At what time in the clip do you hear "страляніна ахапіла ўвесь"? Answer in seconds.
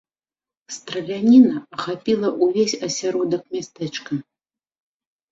0.75-2.75